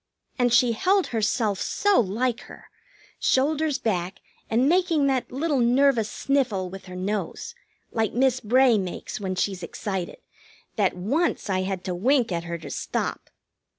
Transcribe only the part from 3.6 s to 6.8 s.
back, and making that little nervous sniffle